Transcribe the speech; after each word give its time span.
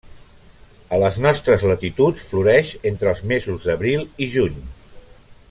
A 0.95 0.97
les 1.03 1.19
nostres 1.25 1.65
latituds 1.71 2.23
floreix 2.31 2.73
entre 2.93 3.13
els 3.13 3.23
mesos 3.33 3.69
d'abril 3.69 4.09
i 4.27 4.31
juny. 4.39 4.59